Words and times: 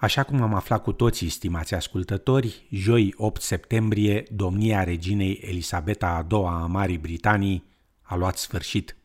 Așa 0.00 0.22
cum 0.22 0.42
am 0.42 0.54
aflat 0.54 0.82
cu 0.82 0.92
toții, 0.92 1.28
stimați 1.28 1.74
ascultători, 1.74 2.66
joi 2.70 3.14
8 3.16 3.42
septembrie, 3.42 4.22
domnia 4.30 4.84
reginei 4.84 5.40
Elisabeta 5.42 6.06
a 6.06 6.36
II 6.36 6.44
a 6.46 6.66
Marii 6.66 6.98
Britanii 6.98 7.64
a 8.02 8.16
luat 8.16 8.36
sfârșit. 8.36 8.96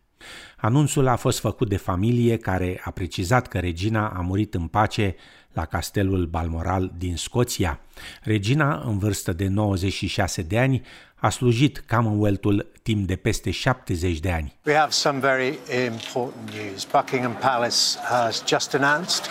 Anunțul 0.58 1.08
a 1.08 1.16
fost 1.16 1.40
făcut 1.40 1.70
de 1.70 1.78
familie 1.78 2.38
care 2.38 2.82
a 2.84 2.92
precizat 2.92 3.48
că 3.48 3.60
regina 3.60 4.08
a 4.08 4.22
murit 4.22 4.54
în 4.54 4.68
pace 4.68 5.16
la 5.54 5.66
castelul 5.66 6.26
Balmoral 6.26 6.92
din 6.98 7.18
Scoția. 7.18 7.80
Regina, 8.22 8.82
în 8.86 8.98
vârstă 8.98 9.34
de 9.34 9.48
96 9.48 10.42
de 10.42 10.60
ani, 10.60 10.82
a 11.16 11.30
slujit 11.30 11.84
Commonwealth-ul 11.90 12.72
timp 12.84 13.08
de 13.08 13.16
peste 13.16 13.52
70 13.52 14.20
de 14.20 14.32
ani. 14.32 14.58
We 14.66 14.76
have 14.76 14.92
some 14.92 15.20
very 15.20 15.60
important 15.86 16.50
news. 16.50 16.88
Buckingham 16.92 17.36
Palace 17.42 17.98
has 18.10 18.44
just 18.48 18.74
announced 18.74 19.24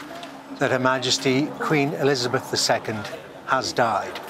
that 0.59 0.71
Her 0.71 0.79
Majesty 0.79 1.47
Queen 1.59 1.95
Elizabeth 1.95 2.53
II 2.53 2.95
has 3.47 3.73
died. 3.73 4.21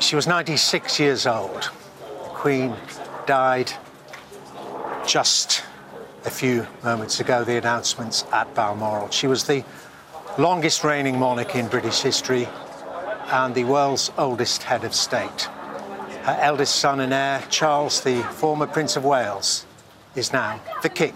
She 0.00 0.16
was 0.16 0.26
96 0.26 0.98
years 0.98 1.26
old. 1.26 1.70
The 2.00 2.28
Queen 2.30 2.74
died 3.26 3.72
just 5.06 5.62
a 6.24 6.30
few 6.30 6.66
moments 6.82 7.20
ago, 7.20 7.44
the 7.44 7.56
announcements 7.56 8.24
at 8.32 8.54
Balmoral. 8.54 9.10
She 9.10 9.26
was 9.26 9.44
the 9.44 9.64
longest 10.38 10.84
reigning 10.84 11.18
monarch 11.18 11.54
in 11.54 11.68
British 11.68 12.00
history 12.00 12.48
and 13.30 13.54
the 13.54 13.64
world's 13.64 14.10
oldest 14.18 14.62
head 14.62 14.84
of 14.84 14.94
state. 14.94 15.48
Her 16.22 16.38
eldest 16.40 16.76
son 16.76 17.00
and 17.00 17.12
heir, 17.12 17.42
Charles, 17.48 18.00
the 18.02 18.22
former 18.22 18.66
Prince 18.66 18.96
of 18.96 19.04
Wales, 19.04 19.64
is 20.14 20.32
now 20.32 20.60
the 20.82 20.88
King. 20.88 21.14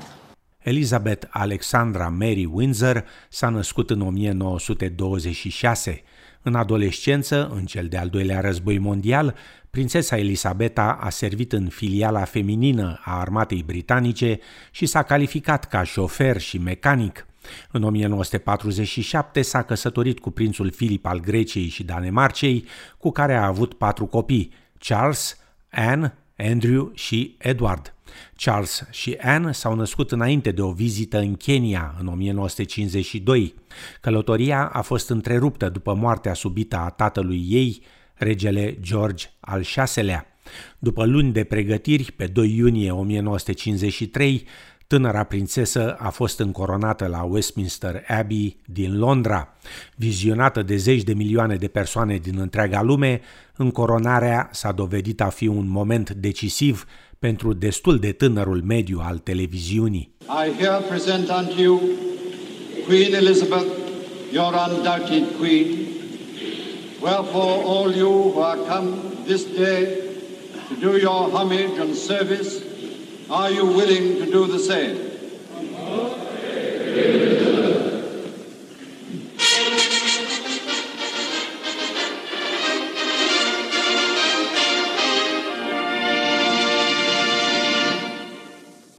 Elizabeth 0.64 1.26
Alexandra 1.30 2.08
Mary 2.08 2.44
Windsor 2.44 3.04
s-a 3.28 3.48
născut 3.48 3.90
în 3.90 4.00
1926. 4.00 6.02
În 6.42 6.54
adolescență, 6.54 7.50
în 7.54 7.64
cel 7.64 7.86
de-al 7.86 8.08
doilea 8.08 8.40
război 8.40 8.78
mondial, 8.78 9.34
prințesa 9.70 10.18
Elisabeta 10.18 10.98
a 11.00 11.10
servit 11.10 11.52
în 11.52 11.68
filiala 11.68 12.24
feminină 12.24 13.00
a 13.04 13.20
armatei 13.20 13.62
britanice 13.66 14.38
și 14.70 14.86
s-a 14.86 15.02
calificat 15.02 15.68
ca 15.68 15.82
șofer 15.82 16.40
și 16.40 16.58
mecanic. 16.58 17.26
În 17.70 17.82
1947 17.82 19.42
s-a 19.42 19.62
căsătorit 19.62 20.18
cu 20.18 20.30
prințul 20.30 20.70
Filip 20.70 21.06
al 21.06 21.20
Greciei 21.20 21.68
și 21.68 21.84
Danemarcei, 21.84 22.64
cu 22.98 23.10
care 23.10 23.34
a 23.34 23.46
avut 23.46 23.74
patru 23.74 24.06
copii, 24.06 24.52
Charles, 24.78 25.38
Anne, 25.70 26.14
Andrew 26.36 26.90
și 26.94 27.34
Edward. 27.38 27.94
Charles 28.36 28.86
și 28.90 29.16
Anne 29.20 29.52
s-au 29.52 29.74
născut 29.74 30.12
înainte 30.12 30.50
de 30.50 30.62
o 30.62 30.72
vizită 30.72 31.18
în 31.18 31.34
Kenya 31.34 31.94
în 32.00 32.06
1952. 32.06 33.54
Călătoria 34.00 34.66
a 34.66 34.82
fost 34.82 35.08
întreruptă 35.08 35.68
după 35.68 35.94
moartea 35.94 36.34
subită 36.34 36.76
a 36.76 36.90
tatălui 36.90 37.46
ei, 37.48 37.82
regele 38.14 38.78
George 38.80 39.26
al 39.40 39.64
VI-lea. 39.94 40.26
După 40.78 41.06
luni 41.06 41.32
de 41.32 41.44
pregătiri, 41.44 42.12
pe 42.12 42.26
2 42.26 42.56
iunie 42.56 42.90
1953, 42.90 44.46
Tânăra 44.94 45.22
prințesă 45.22 45.96
a 45.98 46.10
fost 46.10 46.38
încoronată 46.38 47.06
la 47.06 47.22
Westminster 47.22 48.04
Abbey 48.08 48.56
din 48.66 48.98
Londra. 48.98 49.56
Vizionată 49.96 50.62
de 50.62 50.76
zeci 50.76 51.02
de 51.02 51.12
milioane 51.12 51.56
de 51.56 51.68
persoane 51.68 52.16
din 52.16 52.38
întreaga 52.38 52.82
lume, 52.82 53.20
încoronarea 53.56 54.48
s-a 54.52 54.72
dovedit 54.72 55.20
a 55.20 55.28
fi 55.28 55.46
un 55.46 55.68
moment 55.68 56.10
decisiv 56.10 56.86
pentru 57.18 57.52
destul 57.52 57.98
de 57.98 58.12
tânărul 58.12 58.62
mediu 58.62 59.00
al 59.02 59.18
televiziunii. 59.18 60.14
I 60.20 60.62
here 60.62 60.80
present 60.88 61.28
unto 61.28 61.60
you 61.62 61.80
Queen 62.86 63.14
Elizabeth, 63.14 63.66
your 64.32 64.52
undoubted 64.68 65.24
queen. 65.38 65.66
Wherefore 67.02 67.62
all 67.64 67.94
you 67.96 68.32
who 68.34 68.42
are 68.42 68.58
come 68.68 68.88
this 69.26 69.44
day 69.56 69.86
to 70.68 70.74
do 70.90 70.96
your 70.96 71.30
homage 71.32 71.80
and 71.80 71.94
service, 71.94 72.63
are 73.30 73.50
you 73.50 73.64
willing 73.64 74.18
to 74.18 74.30
do 74.30 74.46
the 74.46 74.58
same? 74.58 74.96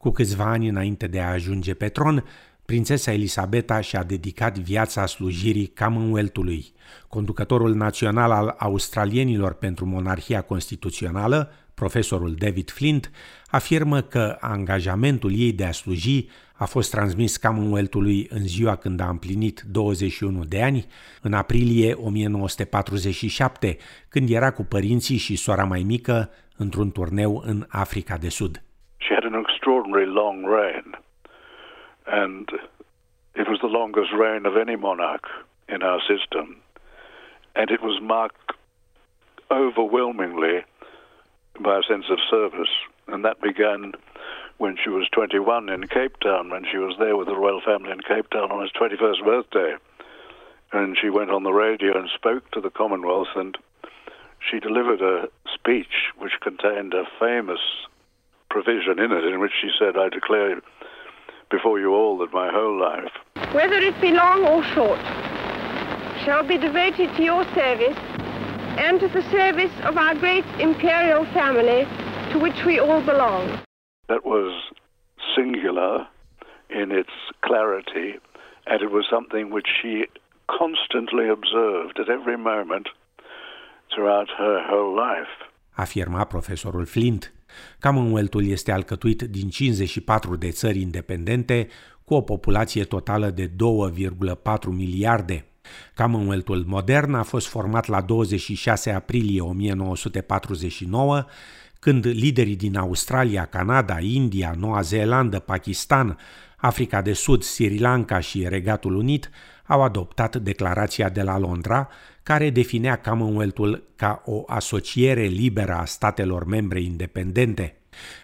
Cu 0.00 0.10
câțiva 0.10 0.44
ani 0.44 0.68
înainte 0.68 1.06
de 1.06 1.20
a 1.20 1.30
ajunge 1.30 1.74
pe 1.74 1.88
tron, 1.88 2.24
prințesa 2.66 3.12
Elisabeta 3.12 3.80
și-a 3.80 4.02
dedicat 4.02 4.58
viața 4.58 5.06
slujirii 5.06 5.72
Commonwealth-ului. 5.78 6.64
Conducătorul 7.08 7.74
național 7.74 8.30
al 8.30 8.54
australienilor 8.58 9.54
pentru 9.54 9.86
monarhia 9.86 10.40
constituțională, 10.40 11.52
profesorul 11.74 12.34
David 12.34 12.70
Flint, 12.70 13.10
afirmă 13.46 14.00
că 14.00 14.36
angajamentul 14.40 15.32
ei 15.34 15.52
de 15.52 15.64
a 15.64 15.72
sluji 15.72 16.28
a 16.54 16.64
fost 16.64 16.90
transmis 16.90 17.36
Commonwealth-ului 17.36 18.26
în 18.30 18.46
ziua 18.46 18.76
când 18.76 19.00
a 19.00 19.08
împlinit 19.08 19.60
21 19.60 20.44
de 20.44 20.62
ani, 20.62 20.86
în 21.22 21.32
aprilie 21.32 21.92
1947, 21.92 23.76
când 24.08 24.30
era 24.30 24.50
cu 24.50 24.64
părinții 24.64 25.16
și 25.16 25.36
sora 25.36 25.64
mai 25.64 25.82
mică 25.82 26.30
într-un 26.56 26.90
turneu 26.90 27.42
în 27.46 27.64
Africa 27.68 28.16
de 28.16 28.28
Sud. 28.28 28.62
She 28.96 29.14
had 29.14 29.24
an 29.24 29.44
extraordinary 29.44 30.06
long 30.06 30.44
reign, 30.58 31.05
and 32.06 32.48
it 33.34 33.48
was 33.48 33.58
the 33.60 33.68
longest 33.68 34.12
reign 34.12 34.46
of 34.46 34.56
any 34.56 34.76
monarch 34.76 35.24
in 35.68 35.82
our 35.82 36.00
system, 36.00 36.56
and 37.54 37.70
it 37.70 37.82
was 37.82 38.00
marked 38.00 38.52
overwhelmingly 39.50 40.64
by 41.60 41.78
a 41.78 41.82
sense 41.82 42.06
of 42.10 42.18
service, 42.30 42.70
and 43.08 43.24
that 43.24 43.40
began 43.40 43.92
when 44.58 44.76
she 44.82 44.88
was 44.88 45.08
21 45.12 45.68
in 45.68 45.86
Cape 45.86 46.18
Town, 46.20 46.50
when 46.50 46.64
she 46.70 46.78
was 46.78 46.96
there 46.98 47.16
with 47.16 47.28
the 47.28 47.36
royal 47.36 47.60
family 47.60 47.90
in 47.90 48.00
Cape 48.00 48.30
Town 48.30 48.50
on 48.50 48.62
his 48.62 48.72
21st 48.72 49.24
birthday. 49.24 49.74
And 50.72 50.96
she 51.00 51.10
went 51.10 51.30
on 51.30 51.42
the 51.42 51.52
radio 51.52 51.98
and 51.98 52.08
spoke 52.14 52.50
to 52.52 52.60
the 52.60 52.70
Commonwealth, 52.70 53.28
and 53.36 53.56
she 54.50 54.58
delivered 54.58 55.02
a 55.02 55.28
speech 55.52 56.12
which 56.18 56.40
contained 56.40 56.94
a 56.94 57.04
famous 57.20 57.60
provision 58.50 58.98
in 58.98 59.12
it 59.12 59.24
in 59.24 59.40
which 59.40 59.52
she 59.60 59.70
said, 59.78 59.96
I 59.96 60.08
declare 60.08 60.60
before 61.50 61.78
you 61.78 61.94
all 61.94 62.18
that 62.18 62.32
my 62.32 62.50
whole 62.50 62.78
life, 62.78 63.12
whether 63.52 63.76
it 63.76 63.98
be 64.00 64.10
long 64.10 64.44
or 64.46 64.62
short, 64.74 65.00
shall 66.24 66.42
be 66.42 66.58
devoted 66.58 67.14
to 67.16 67.22
your 67.22 67.44
service 67.54 67.96
and 68.78 69.00
to 69.00 69.08
the 69.08 69.22
service 69.30 69.72
of 69.84 69.96
our 69.96 70.14
great 70.14 70.44
imperial 70.58 71.24
family 71.26 71.86
to 72.32 72.38
which 72.38 72.64
we 72.64 72.78
all 72.78 73.00
belong. 73.02 73.60
That 74.08 74.24
was 74.24 74.52
singular 75.34 76.06
in 76.68 76.90
its 76.90 77.10
clarity, 77.44 78.14
and 78.66 78.82
it 78.82 78.90
was 78.90 79.06
something 79.08 79.50
which 79.50 79.68
she 79.80 80.06
constantly 80.50 81.28
observed 81.28 81.98
at 81.98 82.08
every 82.08 82.36
moment 82.36 82.88
throughout 83.94 84.28
her 84.36 84.62
whole 84.66 84.94
life. 84.96 85.28
Afirma 85.78 86.28
profesorul 86.28 86.86
Flint. 86.88 87.30
Commonwealth-ul 87.80 88.46
este 88.46 88.72
alcătuit 88.72 89.22
din 89.22 89.48
54 89.48 90.36
de 90.36 90.50
țări 90.50 90.80
independente 90.80 91.68
cu 92.04 92.14
o 92.14 92.20
populație 92.20 92.84
totală 92.84 93.30
de 93.30 93.50
2,4 93.50 93.54
miliarde. 94.68 95.44
Commonwealth-ul 95.96 96.64
modern 96.66 97.14
a 97.14 97.22
fost 97.22 97.46
format 97.46 97.86
la 97.86 98.00
26 98.00 98.90
aprilie 98.90 99.40
1949, 99.40 101.24
când 101.78 102.06
liderii 102.06 102.56
din 102.56 102.76
Australia, 102.76 103.44
Canada, 103.44 103.98
India, 104.00 104.54
Noua 104.58 104.80
Zeelandă, 104.80 105.38
Pakistan, 105.38 106.18
Africa 106.56 107.02
de 107.02 107.12
Sud, 107.12 107.42
Sri 107.42 107.78
Lanka 107.78 108.20
și 108.20 108.48
Regatul 108.48 108.94
Unit 108.94 109.30
au 109.66 109.82
adoptat 109.82 110.36
declarația 110.36 111.08
de 111.08 111.22
la 111.22 111.38
Londra, 111.38 111.88
care 112.22 112.50
definea 112.50 113.00
Commonwealth-ul 113.00 113.82
ca 113.96 114.22
o 114.24 114.42
asociere 114.46 115.24
liberă 115.24 115.74
a 115.74 115.84
statelor 115.84 116.44
membre 116.44 116.80
independente. 116.80 117.76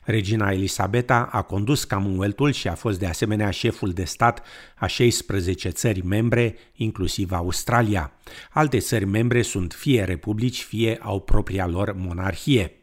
Regina 0.04 0.50
Elisabeta 0.50 1.28
a 1.32 1.42
condus 1.42 1.84
Commonwealth-ul 1.84 2.52
și 2.52 2.68
a 2.68 2.74
fost 2.74 2.98
de 2.98 3.06
asemenea 3.06 3.50
șeful 3.50 3.90
de 3.90 4.04
stat 4.04 4.42
a 4.74 4.86
16 4.86 5.68
țări 5.68 6.04
membre, 6.06 6.56
inclusiv 6.74 7.32
Australia. 7.32 8.12
Alte 8.50 8.78
țări 8.78 9.04
membre 9.04 9.42
sunt 9.42 9.72
fie 9.72 10.04
republici, 10.04 10.62
fie 10.62 10.98
au 11.02 11.20
propria 11.20 11.66
lor 11.66 11.92
monarhie. 11.96 12.81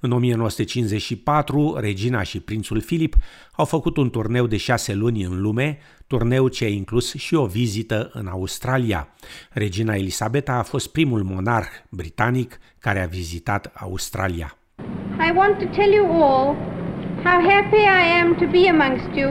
În 0.00 0.12
1954, 0.12 1.76
regina 1.80 2.22
și 2.22 2.40
prințul 2.40 2.80
Filip 2.80 3.14
au 3.52 3.64
făcut 3.64 3.96
un 3.96 4.10
turneu 4.10 4.46
de 4.46 4.56
șase 4.56 4.94
luni 4.94 5.22
în 5.22 5.40
lume, 5.40 5.78
turneu 6.06 6.48
ce 6.48 6.64
a 6.64 6.68
inclus 6.68 7.14
și 7.14 7.34
o 7.34 7.46
vizită 7.46 8.10
în 8.12 8.26
Australia. 8.26 9.08
Regina 9.50 9.94
Elisabeta 9.94 10.52
a 10.52 10.62
fost 10.62 10.92
primul 10.92 11.22
monarh 11.22 11.68
britanic 11.88 12.58
care 12.78 13.02
a 13.02 13.06
vizitat 13.06 13.72
Australia. 13.74 14.56
I 15.28 15.32
want 15.34 15.58
to 15.58 15.64
tell 15.64 15.92
you 15.92 16.22
all 16.22 16.54
how 17.24 17.50
happy 17.50 17.82
I 18.02 18.20
am 18.20 18.34
to 18.34 18.46
be 18.46 18.68
amongst 18.68 19.16
you 19.16 19.30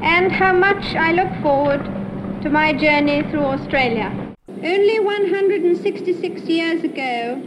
and 0.00 0.32
how 0.32 0.52
much 0.66 0.84
I 1.08 1.14
look 1.14 1.32
forward 1.42 1.84
to 1.84 2.06
to 2.46 2.52
my 2.52 2.72
journey 2.72 3.22
through 3.30 3.44
Australia. 3.44 4.08
Only 4.46 5.00
166 5.00 6.42
years 6.42 6.84
ago, 6.84 7.42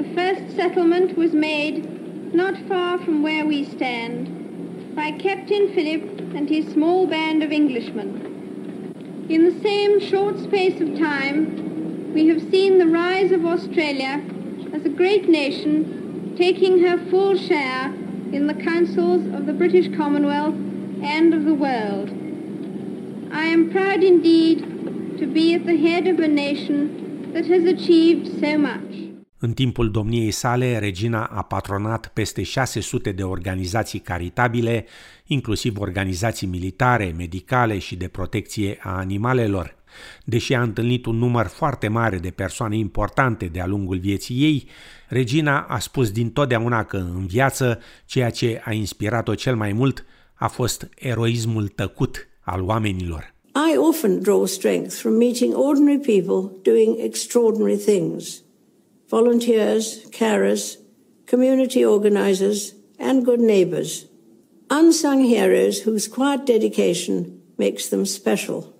the 0.00 0.14
first 0.14 0.56
settlement 0.56 1.14
was 1.14 1.34
made 1.34 2.34
not 2.34 2.56
far 2.66 2.98
from 3.00 3.22
where 3.22 3.44
we 3.44 3.62
stand 3.66 4.96
by 4.96 5.10
Captain 5.10 5.74
Philip 5.74 6.02
and 6.34 6.48
his 6.48 6.72
small 6.72 7.06
band 7.06 7.42
of 7.42 7.52
Englishmen. 7.52 9.26
In 9.28 9.44
the 9.44 9.60
same 9.60 10.00
short 10.00 10.38
space 10.38 10.80
of 10.80 10.98
time, 10.98 12.14
we 12.14 12.28
have 12.28 12.40
seen 12.50 12.78
the 12.78 12.86
rise 12.86 13.30
of 13.30 13.44
Australia 13.44 14.24
as 14.72 14.86
a 14.86 14.88
great 14.88 15.28
nation 15.28 16.34
taking 16.34 16.82
her 16.82 16.96
full 17.10 17.36
share 17.36 17.92
in 18.32 18.46
the 18.46 18.54
councils 18.54 19.26
of 19.34 19.44
the 19.44 19.52
British 19.52 19.94
Commonwealth 19.94 20.54
and 21.02 21.34
of 21.34 21.44
the 21.44 21.54
world. 21.54 22.08
I 23.30 23.44
am 23.44 23.70
proud 23.70 24.02
indeed 24.02 24.60
to 25.18 25.26
be 25.26 25.52
at 25.52 25.66
the 25.66 25.76
head 25.76 26.06
of 26.06 26.18
a 26.20 26.28
nation 26.28 27.32
that 27.34 27.44
has 27.44 27.64
achieved 27.64 28.40
so 28.40 28.56
much. 28.56 28.89
În 29.42 29.52
timpul 29.52 29.90
domniei 29.90 30.30
sale, 30.30 30.78
regina 30.78 31.24
a 31.24 31.42
patronat 31.42 32.10
peste 32.14 32.42
600 32.42 33.12
de 33.12 33.22
organizații 33.22 33.98
caritabile, 33.98 34.86
inclusiv 35.26 35.78
organizații 35.78 36.46
militare, 36.46 37.14
medicale 37.16 37.78
și 37.78 37.96
de 37.96 38.08
protecție 38.08 38.78
a 38.82 38.96
animalelor. 38.96 39.76
Deși 40.24 40.54
a 40.54 40.62
întâlnit 40.62 41.06
un 41.06 41.16
număr 41.16 41.46
foarte 41.46 41.88
mare 41.88 42.18
de 42.18 42.30
persoane 42.30 42.76
importante 42.76 43.46
de-a 43.46 43.66
lungul 43.66 43.98
vieții 43.98 44.42
ei, 44.42 44.68
regina 45.08 45.60
a 45.60 45.78
spus 45.78 46.10
din 46.10 46.30
totdeauna 46.30 46.84
că 46.84 46.96
în 46.96 47.26
viață 47.26 47.80
ceea 48.06 48.30
ce 48.30 48.62
a 48.64 48.72
inspirat-o 48.72 49.34
cel 49.34 49.56
mai 49.56 49.72
mult 49.72 50.04
a 50.34 50.48
fost 50.48 50.88
eroismul 50.98 51.68
tăcut 51.68 52.28
al 52.40 52.62
oamenilor. 52.62 53.34
I 53.72 53.76
often 53.76 54.20
draw 54.20 54.46
strength 54.46 54.94
from 54.94 55.12
meeting 55.12 55.54
ordinary 55.56 55.98
people 55.98 56.50
doing 56.62 56.96
extraordinary 56.98 57.76
things. 57.76 58.42
Volunteers, 59.10 60.06
carers, 60.10 60.78
community 61.26 61.84
organizers, 61.84 62.74
and 62.98 63.24
good 63.24 63.40
neighbors. 63.40 64.06
Unsung 64.68 65.24
heroes 65.24 65.82
whose 65.82 66.08
quiet 66.08 66.44
dedication 66.46 67.40
makes 67.56 67.88
them 67.88 68.04
special. 68.04 68.72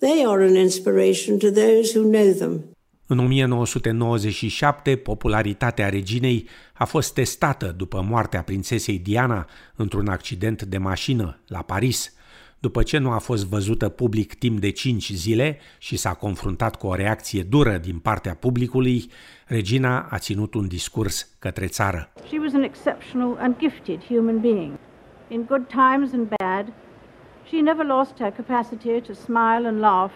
They 0.00 0.24
are 0.24 0.40
an 0.40 0.56
inspiration 0.56 1.38
to 1.38 1.50
those 1.50 1.92
who 1.92 2.02
know 2.02 2.32
them. 2.32 2.64
În 3.06 3.18
1997, 3.18 4.96
popularitatea 4.96 5.88
reginei 5.88 6.46
a 6.74 6.84
fost 6.84 7.14
testată 7.14 7.74
după 7.76 8.04
moartea 8.08 8.42
prințesei 8.42 8.98
Diana 8.98 9.46
într-un 9.76 10.08
accident 10.08 10.62
de 10.62 10.78
mașină 10.78 11.40
la 11.46 11.62
Paris. 11.62 12.12
După 12.60 12.82
ce 12.82 12.98
nu 12.98 13.10
a 13.10 13.18
fost 13.18 13.46
văzută 13.46 13.88
public 13.88 14.34
timp 14.34 14.60
de 14.60 14.70
5 14.70 15.12
zile 15.12 15.58
și 15.78 15.96
s-a 15.96 16.14
confruntat 16.14 16.76
cu 16.76 16.86
o 16.86 16.94
reacție 16.94 17.42
dură 17.42 17.76
din 17.76 17.98
partea 17.98 18.34
publicului, 18.34 19.10
regina 19.46 20.00
a 20.10 20.18
ținut 20.18 20.54
un 20.54 20.68
discurs 20.68 21.36
către 21.38 21.66
țară. 21.66 22.12
She 22.26 22.38
was 22.38 22.52
an 22.54 22.62
exceptional 22.62 23.36
and 23.40 23.58
gifted 23.58 24.04
human 24.04 24.40
being. 24.40 24.78
In 25.28 25.44
good 25.44 25.66
times 25.66 26.12
and 26.12 26.28
bad, 26.36 26.72
she 27.46 27.60
never 27.60 27.86
lost 27.86 28.18
her 28.18 28.30
capacity 28.30 29.00
to 29.00 29.12
smile 29.12 29.66
and 29.66 29.78
laugh 29.78 30.12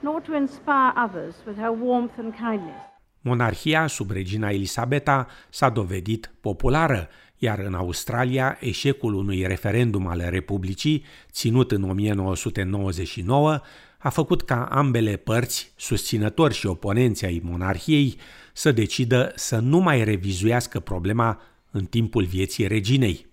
nor 0.00 0.20
to 0.20 0.34
inspire 0.34 0.92
others 1.04 1.34
with 1.46 1.58
her 1.58 1.72
warmth 1.82 2.14
and 2.18 2.34
kindness. 2.34 2.80
Monarhia 3.20 3.86
sub 3.86 4.10
regina 4.10 4.50
Elisabeta 4.50 5.26
s-a 5.48 5.68
dovedit 5.68 6.30
populară, 6.40 7.08
iar 7.38 7.58
în 7.58 7.74
Australia 7.74 8.56
eșecul 8.60 9.14
unui 9.14 9.46
referendum 9.46 10.06
al 10.06 10.26
Republicii, 10.28 11.04
ținut 11.30 11.72
în 11.72 11.82
1999, 11.82 13.60
a 13.98 14.08
făcut 14.08 14.42
ca 14.42 14.64
ambele 14.64 15.16
părți, 15.16 15.72
susținători 15.76 16.54
și 16.54 16.66
oponenți 16.66 17.24
ai 17.24 17.40
monarhiei, 17.44 18.16
să 18.52 18.72
decidă 18.72 19.32
să 19.34 19.58
nu 19.58 19.78
mai 19.78 20.04
revizuiască 20.04 20.80
problema 20.80 21.40
în 21.70 21.84
timpul 21.84 22.24
vieții 22.24 22.66
reginei. 22.66 23.26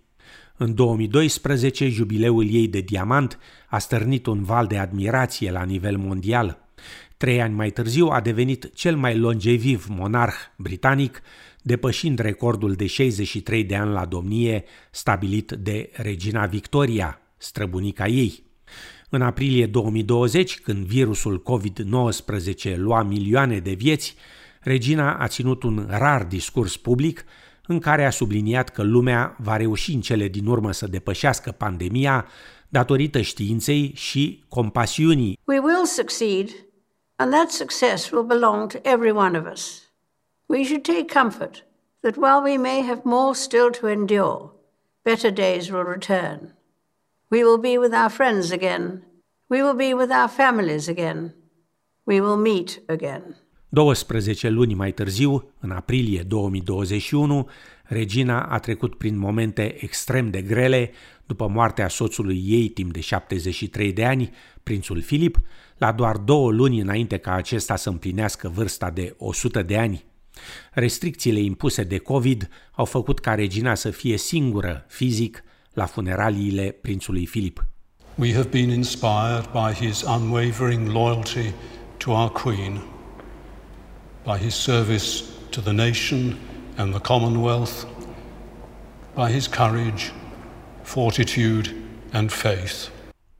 În 0.57 0.75
2012, 0.75 1.87
jubileul 1.87 2.49
ei 2.49 2.67
de 2.67 2.79
diamant 2.79 3.39
a 3.69 3.77
stârnit 3.77 4.25
un 4.25 4.43
val 4.43 4.67
de 4.67 4.77
admirație 4.77 5.51
la 5.51 5.63
nivel 5.63 5.97
mondial. 5.97 6.67
Trei 7.17 7.41
ani 7.41 7.53
mai 7.53 7.69
târziu 7.69 8.07
a 8.07 8.21
devenit 8.21 8.73
cel 8.73 8.95
mai 8.95 9.17
longeviv 9.17 9.85
monarh 9.89 10.35
britanic, 10.55 11.21
depășind 11.63 12.19
recordul 12.19 12.73
de 12.73 12.85
63 12.85 13.63
de 13.63 13.75
ani 13.75 13.91
la 13.91 14.05
domnie 14.05 14.63
stabilit 14.91 15.51
de 15.51 15.89
regina 15.93 16.45
Victoria, 16.45 17.21
străbunica 17.37 18.07
ei. 18.07 18.43
În 19.09 19.21
aprilie 19.21 19.65
2020, 19.65 20.59
când 20.59 20.85
virusul 20.85 21.43
COVID-19 21.43 22.75
lua 22.75 23.03
milioane 23.03 23.59
de 23.59 23.71
vieți, 23.71 24.15
regina 24.61 25.13
a 25.13 25.27
ținut 25.27 25.63
un 25.63 25.85
rar 25.89 26.23
discurs 26.23 26.77
public 26.77 27.25
în 27.67 27.79
care 27.79 28.05
a 28.05 28.09
subliniat 28.09 28.69
că 28.69 28.83
lumea 28.83 29.35
va 29.39 29.57
reuși 29.57 29.93
în 29.93 30.01
cele 30.01 30.27
din 30.27 30.45
urmă 30.45 30.71
să 30.71 30.87
depășească 30.87 31.51
pandemia 31.51 32.27
datorită 32.69 33.21
științei 33.21 33.91
și 33.95 34.43
compasiunii. 34.47 35.39
We 35.43 35.59
will 35.59 35.85
succeed, 35.85 36.49
and 37.15 37.31
that 37.31 37.49
success 37.51 38.09
will 38.09 38.25
belong 38.25 38.71
to 38.71 38.77
every 38.81 39.11
one 39.11 39.37
of 39.37 39.45
us. 39.51 39.82
We 40.47 40.63
should 40.63 40.83
take 40.83 41.07
comfort 41.07 41.63
that 42.01 42.17
while 42.17 42.41
we 42.43 42.57
may 42.57 42.81
have 42.81 43.01
more 43.03 43.33
still 43.35 43.71
to 43.71 43.87
endure, 43.87 44.51
better 45.03 45.31
days 45.31 45.69
will 45.69 45.85
return. 45.85 46.53
We 47.29 47.43
will 47.43 47.59
be 47.59 47.77
with 47.77 47.93
our 47.93 48.09
friends 48.09 48.51
again. 48.51 49.03
We 49.49 49.61
will 49.61 49.75
be 49.75 49.93
with 49.93 50.11
our 50.11 50.29
families 50.29 50.87
again. 50.87 51.33
We 52.05 52.19
will 52.21 52.37
meet 52.37 52.81
again. 52.87 53.35
12 53.69 54.49
luni 54.49 54.73
mai 54.73 54.91
târziu, 54.91 55.51
în 55.59 55.71
aprilie 55.71 56.21
2021, 56.21 57.49
regina 57.83 58.41
a 58.41 58.59
trecut 58.59 58.95
prin 58.95 59.17
momente 59.17 59.83
extrem 59.83 60.29
de 60.29 60.41
grele 60.41 60.91
după 61.25 61.47
moartea 61.47 61.87
soțului 61.87 62.43
ei 62.45 62.67
timp 62.67 62.93
de 62.93 62.99
73 62.99 63.93
de 63.93 64.05
ani, 64.05 64.31
prințul 64.63 65.01
Filip, 65.01 65.37
la 65.77 65.91
doar 65.91 66.17
două 66.17 66.51
luni 66.51 66.79
înainte 66.79 67.17
ca 67.17 67.31
acesta 67.31 67.75
să 67.75 67.89
împlinească 67.89 68.47
vârsta 68.47 68.89
de 68.89 69.15
100 69.17 69.61
de 69.61 69.77
ani. 69.77 70.05
Restricțiile 70.71 71.39
impuse 71.39 71.83
de 71.83 71.97
COVID 71.97 72.49
au 72.71 72.85
făcut 72.85 73.19
ca 73.19 73.35
regina 73.35 73.75
să 73.75 73.89
fie 73.89 74.17
singură 74.17 74.85
fizic 74.87 75.43
la 75.73 75.85
funeraliile 75.85 76.71
prințului 76.81 77.25
Filip. 77.25 77.65
We 78.15 78.33
have 78.33 78.47
been 78.47 78.69
inspired 78.69 79.49
by 79.51 79.85
his 79.85 80.01
unwavering 80.01 80.87
loyalty 80.87 81.53
to 81.97 82.11
our 82.11 82.31
Queen, 82.31 82.81
by 84.23 84.37
his 84.37 84.53
service 84.55 85.23
to 85.49 85.61
the 85.61 85.71
nation 85.71 86.35
and 86.75 86.91
the 86.93 87.01
Commonwealth, 87.01 87.87
by 89.15 89.31
his 89.31 89.47
courage, 89.47 90.11
fortitude 90.81 91.75
and 92.11 92.31
faith. 92.31 92.89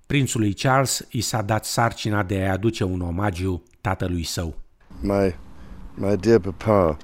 Prințului 0.06 0.54
Charles 0.54 1.08
i 1.12 1.22
s-a 1.22 1.42
dat 1.42 1.66
sarcina 1.66 2.24
de 2.24 2.46
a 2.46 2.52
aduce 2.52 2.84
un 2.84 3.02
omagiu 3.02 3.64
tatălui 3.82 4.24
său. 4.24 4.56
My, 5.02 5.36
my 5.98 6.16
dear 6.16 6.40
papa 6.40 6.98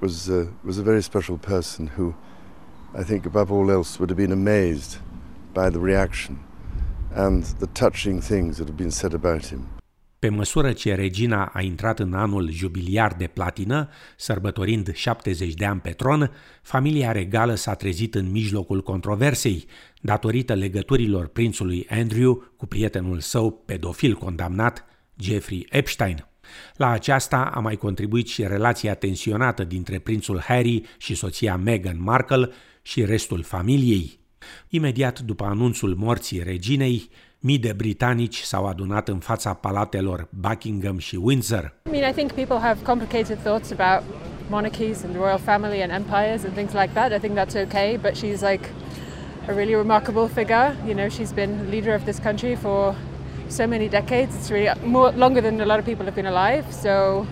was, 0.00 0.28
uh, 0.28 0.46
was 0.64 0.78
a 0.78 0.82
very 0.82 1.02
special 1.02 1.38
person 1.38 1.90
who, 1.96 2.14
I 2.94 3.02
think 3.02 3.26
above 3.26 3.50
all 3.50 3.70
else, 3.70 3.98
would 3.98 4.10
have 4.10 4.16
been 4.16 4.32
amazed 4.32 4.98
by 5.54 5.70
the 5.70 5.78
reaction 5.78 6.38
and 7.14 7.42
the 7.60 7.66
touching 7.66 8.20
things 8.20 8.56
that 8.58 8.66
have 8.66 8.76
been 8.76 8.90
said 8.90 9.14
about 9.14 9.46
him. 9.46 9.66
Pe 10.18 10.28
măsură 10.28 10.72
ce 10.72 10.94
regina 10.94 11.44
a 11.44 11.60
intrat 11.60 11.98
în 11.98 12.14
anul 12.14 12.50
jubiliar 12.50 13.14
de 13.14 13.26
platină, 13.26 13.88
sărbătorind 14.16 14.94
70 14.94 15.54
de 15.54 15.64
ani 15.64 15.80
pe 15.80 15.90
tron, 15.90 16.30
familia 16.62 17.12
regală 17.12 17.54
s-a 17.54 17.74
trezit 17.74 18.14
în 18.14 18.30
mijlocul 18.30 18.82
controversei, 18.82 19.66
datorită 20.00 20.54
legăturilor 20.54 21.26
prințului 21.26 21.86
Andrew 21.90 22.52
cu 22.56 22.66
prietenul 22.66 23.20
său 23.20 23.50
pedofil 23.66 24.14
condamnat, 24.14 24.84
Jeffrey 25.18 25.66
Epstein. 25.70 26.26
La 26.76 26.90
aceasta 26.90 27.50
a 27.54 27.60
mai 27.60 27.76
contribuit 27.76 28.28
și 28.28 28.46
relația 28.46 28.94
tensionată 28.94 29.64
dintre 29.64 29.98
prințul 29.98 30.40
Harry 30.40 30.82
și 30.98 31.14
soția 31.14 31.56
Meghan 31.56 32.02
Markle 32.02 32.50
și 32.82 33.04
restul 33.04 33.42
familiei. 33.42 34.18
Imediat 34.68 35.20
după 35.20 35.44
anunțul 35.44 35.94
morții 35.94 36.42
reginei, 36.42 37.10
Mii 37.40 37.58
de 37.58 37.72
britanici 37.72 38.40
s-au 38.40 38.66
adunat 38.66 39.08
în 39.08 39.18
fața 39.18 39.52
palatelor 39.52 40.28
Buckingham 40.30 40.98
și 40.98 41.16
Windsor. 41.16 41.74
I 41.86 41.90
mean, 41.90 42.10
I 42.10 42.12
think 42.12 42.32
people 42.32 42.58
have 42.58 42.82
complicated 42.82 43.38
thoughts 43.42 43.70
about 43.70 44.02
monarchies 44.48 45.02
and 45.02 45.14
royal 45.14 45.38
family 45.38 45.82
and 45.82 45.92
empires 45.92 46.42
and 46.44 46.52
things 46.52 46.72
like 46.72 46.92
that. 46.92 47.12
I 47.12 47.18
think 47.18 47.34
that's 47.34 47.54
okay, 47.64 47.98
but 48.02 48.16
she's 48.16 48.40
like 48.40 48.64
a 49.48 49.52
really 49.52 49.74
remarkable 49.74 50.28
figure. 50.28 50.76
You 50.86 50.94
know, 50.94 51.08
she's 51.08 51.32
been 51.32 51.70
leader 51.70 51.94
of 51.94 52.04
this 52.04 52.18
country 52.18 52.56
for 52.56 52.94
so 53.48 53.66
many 53.66 53.88
decades. 53.88 54.34
It's 54.36 54.50
really 54.50 54.78
more 54.82 55.10
longer 55.12 55.40
than 55.40 55.60
a 55.60 55.66
lot 55.66 55.78
of 55.78 55.84
people 55.84 56.04
have 56.04 56.14
been 56.14 56.26
alive. 56.26 56.72
So, 56.72 57.26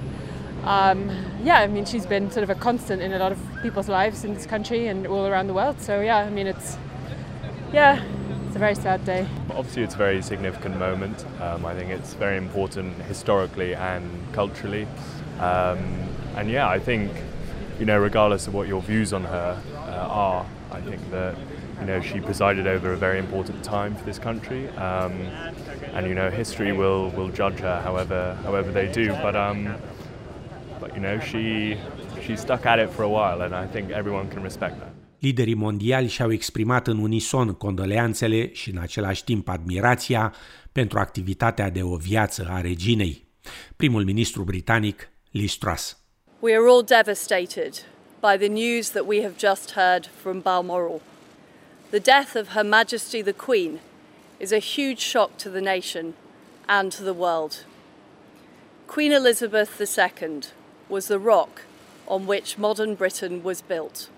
um, 0.65 1.11
yeah, 1.43 1.61
I 1.61 1.67
mean, 1.67 1.85
she's 1.85 2.07
been 2.07 2.31
sort 2.31 2.45
of 2.45 2.51
a 2.51 2.55
constant 2.55 3.03
in 3.03 3.13
a 3.13 3.19
lot 3.19 3.33
of 3.33 3.39
people's 3.63 3.89
lives 3.89 4.25
in 4.25 4.35
this 4.35 4.47
country 4.47 4.87
and 4.89 5.07
all 5.07 5.27
around 5.27 5.47
the 5.47 5.55
world. 5.55 5.81
So, 5.81 6.01
yeah, 6.01 6.19
I 6.19 6.31
mean, 6.31 6.47
it's 6.47 6.79
yeah, 7.73 8.03
It's 8.55 8.57
a 8.57 8.61
very 8.61 8.77
sad 8.77 9.05
day. 9.05 9.27
Obviously, 9.51 9.83
it's 9.83 9.97
a 9.97 9.99
very 9.99 10.23
significant 10.23 10.79
moment. 10.79 11.27
Um, 11.41 11.67
I 11.67 11.75
think 11.75 11.91
it's 11.91 12.15
very 12.15 12.37
important 12.37 12.95
historically 13.03 13.75
and 13.75 14.09
culturally. 14.33 14.87
Um, 15.41 15.81
and 16.37 16.49
yeah, 16.49 16.69
I 16.69 16.79
think, 16.79 17.11
you 17.81 17.85
know, 17.85 17.99
regardless 17.99 18.47
of 18.47 18.55
what 18.55 18.69
your 18.69 18.81
views 18.81 19.13
on 19.13 19.25
her 19.25 19.61
uh, 19.75 20.07
are, 20.09 20.47
I 20.71 20.81
think 20.83 21.01
that, 21.11 21.35
you 21.81 21.87
know, 21.87 22.01
she 22.01 22.21
presided 22.21 22.67
over 22.67 22.93
a 22.93 22.97
very 22.97 23.19
important 23.19 23.63
time 23.63 23.95
for 23.95 24.05
this 24.05 24.19
country. 24.19 24.69
Um, 24.71 25.13
and, 25.95 26.07
you 26.07 26.15
know, 26.15 26.31
history 26.31 26.73
will, 26.73 27.11
will 27.17 27.31
judge 27.31 27.59
her 27.61 27.81
however, 27.85 28.37
however 28.45 28.71
they 28.73 28.89
do. 29.03 29.07
But, 29.23 29.35
um, 29.37 29.77
but, 30.81 30.95
you 30.97 31.01
know, 31.01 31.19
she, 31.21 31.77
she 32.25 32.37
stuck 32.37 32.67
at 32.67 32.79
it 32.79 32.91
for 32.91 33.03
a 33.03 33.09
while, 33.09 33.43
and 33.43 33.55
I 33.55 33.67
think 33.73 33.91
everyone 33.91 34.29
can 34.29 34.43
respect 34.43 34.79
that. 34.79 34.93
Liderii 35.19 35.55
mondiali 35.55 36.09
și-au 36.09 36.33
exprimat 36.33 36.87
în 36.87 36.99
unison 36.99 37.53
condoleanțele 37.53 38.53
și 38.53 38.71
în 38.71 38.79
același 38.79 39.25
timp 39.25 39.49
admirația 39.49 40.35
pentru 40.73 40.99
activitatea 40.99 41.71
de 41.71 41.83
o 41.83 41.97
viață 41.97 42.47
a 42.51 42.61
reginei. 42.61 43.27
Primul 43.77 44.05
ministru 44.05 44.43
britanic, 44.43 45.09
Liz 45.31 45.53
Truss. 45.53 45.99
We 46.41 46.53
are 46.53 46.69
all 46.69 46.83
devastated 46.83 47.73
by 48.21 48.37
the 48.39 48.49
news 48.49 48.91
that 48.91 49.05
we 49.07 49.23
have 49.23 49.35
just 49.39 49.73
heard 49.73 50.11
from 50.23 50.41
Balmoral. 50.41 51.01
The 51.95 52.01
death 52.01 52.35
of 52.35 52.49
Her 52.49 52.65
Majesty 52.65 53.23
the 53.23 53.33
Queen 53.33 53.79
is 54.41 54.51
a 54.51 54.59
huge 54.59 54.99
shock 54.99 55.37
to 55.37 55.49
the 55.49 55.61
nation 55.61 56.15
and 56.69 56.91
to 56.91 57.05
the 57.05 57.15
world. 57.15 57.63
Queen 58.89 59.13
Elizabeth 59.13 59.81
II 59.81 60.41
was 60.89 61.07
the 61.07 61.21
rock 61.21 61.63
on 62.09 62.27
which 62.27 62.59
modern 62.59 62.97
Britain 62.97 63.45
was 63.45 63.63
built. 63.63 64.09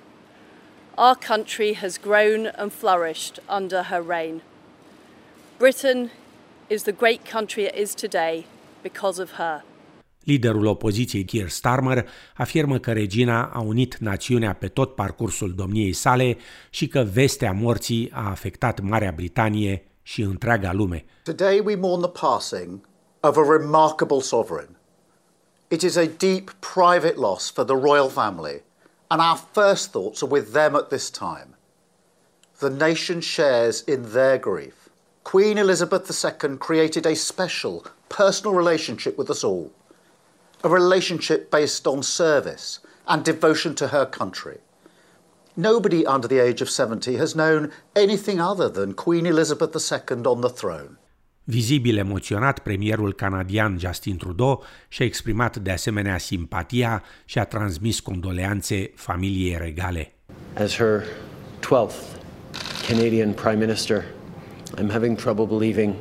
Our 0.96 1.14
country 1.14 1.74
has 1.74 1.98
grown 1.98 2.46
and 2.46 2.72
flourished 2.72 3.40
under 3.46 3.82
her 3.82 4.00
reign. 4.00 4.40
Britain 5.58 6.12
is 6.70 6.84
the 6.84 6.92
great 6.92 7.26
country 7.26 7.64
it 7.64 7.74
is 7.74 7.94
today 7.94 8.46
because 8.82 9.18
of 9.18 9.32
her. 9.32 9.64
Liderul 10.26 10.66
opoziției 10.66 11.24
Keir 11.24 11.48
Starmer 11.48 12.08
afirmă 12.36 12.78
că 12.78 12.92
regina 12.92 13.44
a 13.44 13.60
unit 13.60 13.96
națiunea 13.96 14.52
pe 14.52 14.68
tot 14.68 14.94
parcursul 14.94 15.54
domniei 15.54 15.92
sale 15.92 16.36
și 16.70 16.88
că 16.88 17.06
vestea 17.12 17.52
morții 17.52 18.10
a 18.12 18.30
afectat 18.30 18.80
Marea 18.80 19.12
Britanie 19.16 19.86
și 20.02 20.22
întreaga 20.22 20.72
lume. 20.72 21.04
Today 21.22 21.62
we 21.64 21.74
mourn 21.74 22.00
the 22.00 22.26
passing 22.26 22.88
of 23.20 23.36
a 23.36 23.42
remarkable 23.58 24.20
sovereign. 24.20 24.76
It 25.68 25.82
is 25.82 25.96
a 25.96 26.06
deep 26.18 26.50
private 26.74 27.14
loss 27.16 27.50
for 27.50 27.64
the 27.64 27.76
royal 27.76 28.08
family 28.08 28.62
and 29.06 29.20
our 29.20 29.38
first 29.52 29.90
thoughts 29.90 30.22
are 30.22 30.30
with 30.30 30.52
them 30.52 30.74
at 30.74 30.88
this 30.88 31.10
time. 31.10 31.54
The 32.58 32.70
nation 32.70 33.20
shares 33.20 33.84
in 33.86 34.12
their 34.12 34.38
grief. 34.38 34.88
Queen 35.22 35.58
Elizabeth 35.58 36.24
II 36.24 36.56
created 36.56 37.06
a 37.06 37.14
special, 37.14 37.84
personal 38.08 38.54
relationship 38.54 39.18
with 39.18 39.30
us 39.30 39.44
all, 39.44 39.70
a 40.66 40.68
relationship 40.68 41.50
based 41.50 41.86
on 41.86 42.02
service 42.02 42.80
and 43.04 43.22
devotion 43.22 43.74
to 43.74 43.86
her 43.86 44.06
country. 44.06 44.58
Nobody 45.54 46.04
under 46.04 46.28
the 46.28 46.40
age 46.40 46.60
of 46.60 46.68
70 46.68 47.16
has 47.16 47.32
known 47.32 47.70
anything 47.94 48.40
other 48.40 48.68
than 48.68 48.92
Queen 48.92 49.26
Elizabeth 49.26 49.74
II 49.74 50.24
on 50.24 50.40
the 50.40 50.48
throne. 50.48 50.98
Vizibil 51.44 51.96
emoționat, 51.96 52.58
premierul 52.58 53.12
canadian 53.12 53.78
Justin 53.78 54.16
Trudeau 54.16 54.62
și-a 54.88 55.04
exprimat 55.04 55.56
de 55.56 55.70
asemenea 55.70 56.18
simpatia 56.18 57.02
și 57.24 57.38
a 57.38 57.44
transmis 57.44 58.00
condoleanțe 58.00 58.90
familiei 58.94 59.56
regale. 59.56 60.12
As 60.54 60.76
her 60.76 61.02
12th 61.60 62.18
Canadian 62.88 63.32
Prime 63.32 63.58
Minister, 63.58 64.04
I'm 64.78 64.90
having 64.90 65.18
trouble 65.18 65.46
believing 65.58 65.94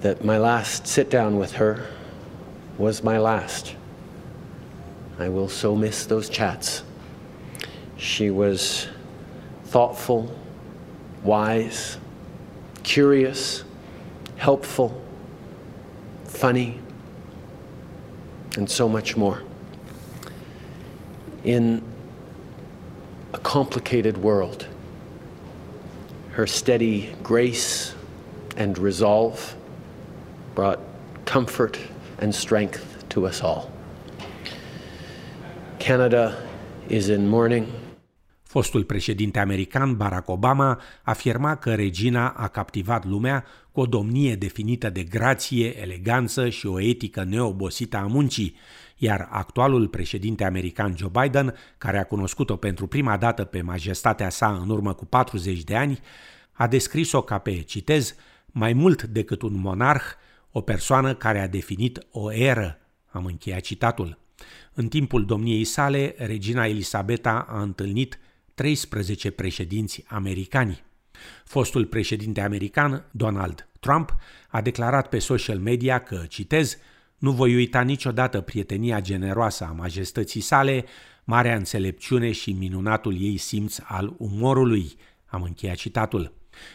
that 0.00 0.22
my 0.22 0.36
last 0.36 0.86
sit 0.86 1.08
down 1.08 1.38
with 1.38 1.52
her 1.52 1.95
was 2.78 3.02
my 3.02 3.18
last. 3.18 3.74
I 5.18 5.28
will 5.28 5.48
so 5.48 5.74
miss 5.74 6.06
those 6.06 6.28
chats. 6.28 6.82
She 7.96 8.30
was 8.30 8.88
thoughtful, 9.64 10.36
wise, 11.22 11.98
curious, 12.82 13.64
helpful, 14.36 15.02
funny, 16.24 16.78
and 18.56 18.70
so 18.70 18.88
much 18.88 19.16
more. 19.16 19.42
In 21.44 21.82
a 23.32 23.38
complicated 23.38 24.18
world, 24.18 24.66
her 26.32 26.46
steady 26.46 27.14
grace 27.22 27.94
and 28.56 28.76
resolve 28.76 29.54
brought 30.54 30.80
comfort 31.24 31.78
and 32.20 32.32
strength 32.32 32.80
to 33.06 33.20
us 33.20 33.40
all. 33.40 33.70
Canada 35.78 36.32
is 36.86 37.06
in 37.06 37.28
mourning. 37.28 37.66
Fostul 38.42 38.84
președinte 38.84 39.38
american 39.38 39.96
Barack 39.96 40.28
Obama 40.28 40.80
afirma 41.02 41.56
că 41.56 41.74
regina 41.74 42.28
a 42.28 42.48
captivat 42.48 43.04
lumea 43.04 43.44
cu 43.72 43.80
o 43.80 43.86
domnie 43.86 44.34
definită 44.34 44.90
de 44.90 45.02
grație, 45.02 45.80
eleganță 45.80 46.48
și 46.48 46.66
o 46.66 46.80
etică 46.80 47.24
neobosită 47.24 47.96
a 47.96 48.06
muncii, 48.06 48.56
iar 48.96 49.28
actualul 49.30 49.88
președinte 49.88 50.44
american 50.44 50.94
Joe 50.96 51.10
Biden, 51.22 51.54
care 51.78 51.98
a 51.98 52.04
cunoscut-o 52.04 52.56
pentru 52.56 52.86
prima 52.86 53.16
dată 53.16 53.44
pe 53.44 53.62
majestatea 53.62 54.28
sa 54.28 54.58
în 54.62 54.68
urmă 54.70 54.94
cu 54.94 55.04
40 55.04 55.62
de 55.62 55.76
ani, 55.76 56.00
a 56.52 56.66
descris-o 56.66 57.22
ca 57.22 57.38
pe, 57.38 57.60
citez, 57.60 58.14
mai 58.46 58.72
mult 58.72 59.02
decât 59.02 59.42
un 59.42 59.54
monarh, 59.54 60.04
o 60.56 60.60
persoană 60.60 61.14
care 61.14 61.40
a 61.40 61.48
definit 61.48 62.06
o 62.10 62.32
eră, 62.32 62.78
am 63.10 63.24
încheiat 63.24 63.60
citatul. 63.60 64.18
În 64.74 64.88
timpul 64.88 65.24
domniei 65.24 65.64
sale, 65.64 66.14
regina 66.18 66.66
Elisabeta 66.66 67.46
a 67.48 67.60
întâlnit 67.60 68.18
13 68.54 69.30
președinți 69.30 70.04
americani. 70.06 70.84
Fostul 71.44 71.84
președinte 71.84 72.40
american, 72.40 73.04
Donald 73.10 73.68
Trump, 73.80 74.16
a 74.48 74.60
declarat 74.60 75.08
pe 75.08 75.18
social 75.18 75.58
media 75.58 75.98
că, 75.98 76.24
citez, 76.28 76.76
nu 77.18 77.32
voi 77.32 77.54
uita 77.54 77.80
niciodată 77.80 78.40
prietenia 78.40 79.00
generoasă 79.00 79.64
a 79.64 79.72
majestății 79.72 80.40
sale, 80.40 80.84
marea 81.24 81.56
înțelepciune 81.56 82.32
și 82.32 82.52
minunatul 82.52 83.20
ei 83.20 83.36
simț 83.36 83.78
al 83.82 84.14
umorului. 84.18 84.96
Am 85.26 85.42
încheiat 85.42 85.76
citatul. 85.76 86.32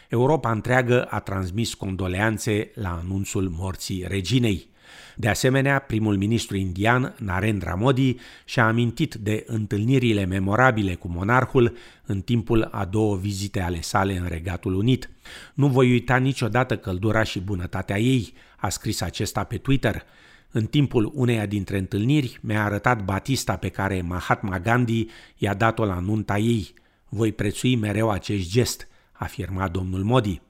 Europa 0.08 0.50
întreagă 0.50 1.04
a 1.04 1.20
transmis 1.20 1.74
condoleanțe 1.74 2.70
la 2.74 3.00
anunțul 3.02 3.48
morții 3.48 4.04
reginei. 4.08 4.70
De 5.16 5.28
asemenea, 5.28 5.78
primul 5.78 6.16
ministru 6.16 6.56
indian, 6.56 7.14
Narendra 7.18 7.74
Modi, 7.74 8.16
și-a 8.44 8.66
amintit 8.66 9.14
de 9.14 9.44
întâlnirile 9.46 10.24
memorabile 10.24 10.94
cu 10.94 11.08
monarhul 11.08 11.76
în 12.04 12.20
timpul 12.20 12.68
a 12.70 12.84
două 12.84 13.16
vizite 13.16 13.60
ale 13.60 13.80
sale 13.80 14.16
în 14.16 14.26
Regatul 14.28 14.74
Unit. 14.74 15.10
Nu 15.54 15.66
voi 15.66 15.90
uita 15.90 16.16
niciodată 16.16 16.76
căldura 16.76 17.22
și 17.22 17.40
bunătatea 17.40 17.98
ei, 17.98 18.32
a 18.56 18.68
scris 18.68 19.00
acesta 19.00 19.44
pe 19.44 19.56
Twitter. 19.56 20.02
În 20.50 20.66
timpul 20.66 21.12
uneia 21.14 21.46
dintre 21.46 21.78
întâlniri 21.78 22.38
mi-a 22.40 22.64
arătat 22.64 23.04
batista 23.04 23.56
pe 23.56 23.68
care 23.68 24.02
Mahatma 24.02 24.58
Gandhi 24.58 25.06
i-a 25.36 25.54
dat-o 25.54 25.84
la 25.84 25.98
nunta 25.98 26.38
ei. 26.38 26.74
Voi 27.08 27.32
prețui 27.32 27.76
mereu 27.76 28.10
acest 28.10 28.50
gest, 28.50 28.88
afirma 29.22 29.68
domnul 29.68 30.02
Modi. 30.02 30.40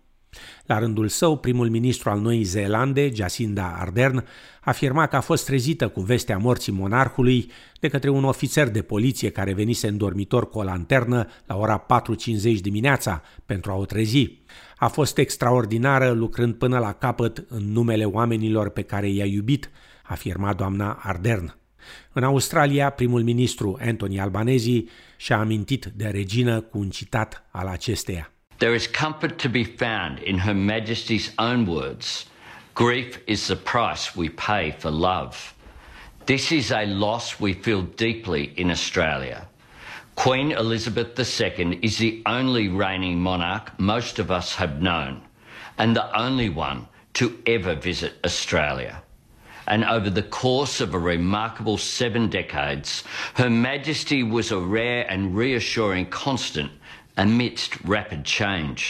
La 0.66 0.78
rândul 0.78 1.08
său, 1.08 1.38
primul 1.38 1.68
ministru 1.68 2.10
al 2.10 2.20
Noii 2.20 2.42
Zeelande, 2.42 3.10
Jacinda 3.14 3.76
Ardern, 3.78 4.24
afirma 4.60 5.06
că 5.06 5.16
a 5.16 5.20
fost 5.20 5.44
trezită 5.44 5.88
cu 5.88 6.00
vestea 6.00 6.38
morții 6.38 6.72
monarhului 6.72 7.50
de 7.80 7.88
către 7.88 8.10
un 8.10 8.24
ofițer 8.24 8.68
de 8.68 8.82
poliție 8.82 9.30
care 9.30 9.52
venise 9.52 9.88
în 9.88 9.96
dormitor 9.96 10.48
cu 10.48 10.58
o 10.58 10.62
lanternă 10.62 11.26
la 11.46 11.56
ora 11.56 11.86
4.50 12.54 12.60
dimineața 12.60 13.22
pentru 13.46 13.70
a 13.70 13.74
o 13.74 13.84
trezi. 13.84 14.38
A 14.76 14.88
fost 14.88 15.18
extraordinară 15.18 16.10
lucrând 16.10 16.54
până 16.54 16.78
la 16.78 16.92
capăt 16.92 17.44
în 17.48 17.72
numele 17.72 18.04
oamenilor 18.04 18.68
pe 18.68 18.82
care 18.82 19.08
i-a 19.08 19.26
iubit, 19.26 19.70
afirma 20.02 20.52
doamna 20.52 21.00
Ardern. 21.02 21.56
În 22.12 22.22
Australia, 22.22 22.90
primul 22.90 23.22
ministru 23.22 23.78
Anthony 23.80 24.20
Albanese 24.20 24.84
și-a 25.16 25.38
amintit 25.38 25.84
de 25.84 26.06
regină 26.06 26.60
cu 26.60 26.78
un 26.78 26.90
citat 26.90 27.48
al 27.50 27.66
acesteia. 27.66 28.32
There 28.62 28.76
is 28.76 28.86
comfort 28.86 29.40
to 29.40 29.48
be 29.48 29.64
found 29.64 30.20
in 30.20 30.38
Her 30.38 30.54
Majesty's 30.54 31.32
own 31.36 31.66
words 31.66 32.26
grief 32.76 33.18
is 33.26 33.48
the 33.48 33.56
price 33.56 34.14
we 34.14 34.28
pay 34.28 34.70
for 34.70 34.88
love. 34.88 35.52
This 36.26 36.52
is 36.52 36.70
a 36.70 36.86
loss 36.86 37.40
we 37.40 37.54
feel 37.54 37.82
deeply 37.82 38.52
in 38.56 38.70
Australia. 38.70 39.48
Queen 40.14 40.52
Elizabeth 40.52 41.18
II 41.18 41.80
is 41.82 41.98
the 41.98 42.22
only 42.24 42.68
reigning 42.68 43.18
monarch 43.18 43.76
most 43.80 44.20
of 44.20 44.30
us 44.30 44.54
have 44.54 44.80
known, 44.80 45.22
and 45.76 45.96
the 45.96 46.16
only 46.16 46.48
one 46.48 46.86
to 47.14 47.42
ever 47.46 47.74
visit 47.74 48.12
Australia. 48.24 49.02
And 49.66 49.84
over 49.84 50.08
the 50.08 50.22
course 50.22 50.80
of 50.80 50.94
a 50.94 51.00
remarkable 51.00 51.78
seven 51.78 52.30
decades, 52.30 53.02
Her 53.34 53.50
Majesty 53.50 54.22
was 54.22 54.52
a 54.52 54.58
rare 54.60 55.04
and 55.10 55.34
reassuring 55.34 56.10
constant 56.10 56.70
amidst 57.14 57.78
rapid 57.84 58.24
change. 58.24 58.82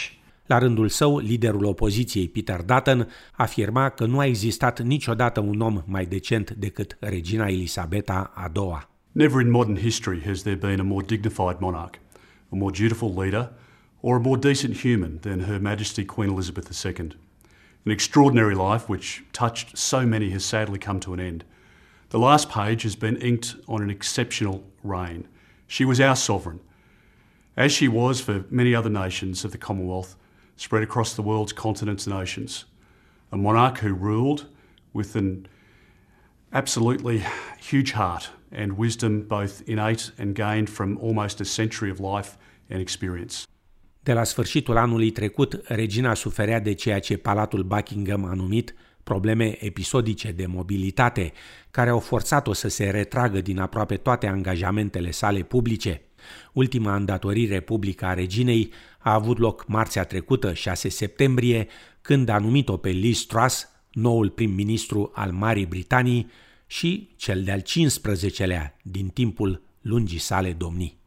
La 0.45 0.57
rândul 0.57 0.89
său, 0.89 1.17
liderul 1.17 1.65
opoziției 1.65 2.27
Peter 2.27 2.61
Dutton 2.61 3.07
afirma 3.31 3.89
că 3.89 4.05
nu 4.05 4.19
a 4.19 4.25
existat 4.25 4.81
niciodată 4.81 5.39
un 5.39 5.59
om 5.59 5.83
mai 5.85 6.05
decent 6.05 6.51
decât 6.51 6.97
regina 6.99 7.47
Elisabeta 7.47 8.31
a 8.35 8.51
II-a. 8.55 8.89
Never 9.11 9.41
in 9.41 9.49
modern 9.49 9.77
history 9.77 10.21
has 10.25 10.41
there 10.41 10.55
been 10.55 10.79
a 10.79 10.83
more 10.83 11.05
dignified 11.05 11.59
monarch, 11.59 11.99
a 12.49 12.55
more 12.55 12.71
dutiful 12.71 13.13
leader, 13.23 13.51
or 14.01 14.15
a 14.15 14.19
more 14.19 14.37
decent 14.37 14.81
human 14.81 15.17
than 15.21 15.39
Her 15.39 15.59
Majesty 15.59 16.05
Queen 16.05 16.29
Elizabeth 16.29 16.85
II. 16.85 17.11
An 17.85 17.91
extraordinary 17.91 18.55
life 18.55 18.89
which 18.89 19.23
touched 19.31 19.77
so 19.77 20.05
many 20.05 20.29
has 20.31 20.43
sadly 20.43 20.79
come 20.79 20.99
to 20.99 21.13
an 21.13 21.19
end. 21.19 21.43
The 22.09 22.19
last 22.19 22.49
page 22.49 22.83
has 22.83 22.95
been 22.95 23.15
inked 23.17 23.55
on 23.65 23.81
an 23.81 23.89
exceptional 23.89 24.63
reign. 24.83 25.27
She 25.67 25.85
was 25.85 25.99
our 25.99 26.15
sovereign, 26.15 26.59
as 27.55 27.71
she 27.71 27.87
was 27.87 28.21
for 28.21 28.45
many 28.49 28.75
other 28.75 28.89
nations 28.89 29.45
of 29.45 29.51
the 29.51 29.57
Commonwealth 29.57 30.15
spread 30.55 30.83
across 30.83 31.13
the 31.13 31.21
world's 31.21 31.53
continents 31.53 32.07
and 32.07 32.15
oceans. 32.15 32.67
A 33.29 33.35
monarch 33.35 33.79
who 33.79 33.93
ruled 33.93 34.47
with 34.91 35.15
an 35.15 35.47
absolutely 36.51 37.23
huge 37.69 37.91
heart 37.91 38.31
and 38.51 38.77
wisdom, 38.77 39.27
both 39.27 39.61
innate 39.67 40.11
and 40.17 40.35
gained 40.35 40.69
from 40.69 40.97
almost 40.97 41.41
a 41.41 41.45
century 41.45 41.91
of 41.91 41.99
life 41.99 42.37
and 42.69 42.79
experience. 42.79 43.43
De 44.03 44.13
la 44.13 44.23
sfârșitul 44.23 44.77
anului 44.77 45.11
trecut, 45.11 45.61
regina 45.63 46.13
suferea 46.13 46.59
de 46.59 46.73
ceea 46.73 46.99
ce 46.99 47.17
Palatul 47.17 47.63
Buckingham 47.63 48.25
a 48.25 48.33
numit 48.33 48.75
probleme 49.03 49.65
episodice 49.65 50.31
de 50.31 50.45
mobilitate, 50.45 51.31
care 51.71 51.89
au 51.89 51.99
forțat-o 51.99 52.53
să 52.53 52.67
se 52.67 52.89
retragă 52.89 53.41
din 53.41 53.59
aproape 53.59 53.97
toate 53.97 54.27
angajamentele 54.27 55.11
sale 55.11 55.41
publice. 55.41 56.01
Ultima 56.53 56.95
îndatorire 56.95 57.59
publică 57.59 58.05
a 58.05 58.13
reginei 58.13 58.71
a 58.99 59.13
avut 59.13 59.37
loc 59.37 59.67
marțea 59.67 60.03
trecută, 60.03 60.53
6 60.53 60.89
septembrie, 60.89 61.67
când 62.01 62.29
a 62.29 62.37
numit-o 62.37 62.77
pe 62.77 62.89
Liz 62.89 63.19
Truss, 63.19 63.67
noul 63.91 64.29
prim-ministru 64.29 65.11
al 65.13 65.31
Marii 65.31 65.65
Britanii 65.65 66.31
și 66.67 67.09
cel 67.15 67.43
de-al 67.43 67.61
15-lea 67.61 68.79
din 68.81 69.07
timpul 69.07 69.61
lungii 69.81 70.19
sale 70.19 70.51
domnii. 70.51 71.02